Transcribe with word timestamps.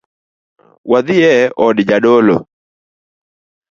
Wadhie 0.89 1.33
od 1.65 1.77
jadolo. 1.87 2.37